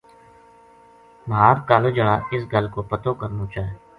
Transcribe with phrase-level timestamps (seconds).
[1.27, 3.63] مھہار کالج ہالا اس گل کو پتو کرنو چا